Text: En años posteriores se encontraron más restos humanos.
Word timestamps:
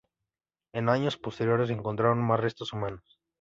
En 0.73 0.89
años 0.89 1.15
posteriores 1.15 1.67
se 1.67 1.75
encontraron 1.75 2.17
más 2.23 2.39
restos 2.39 2.73
humanos. 2.73 3.19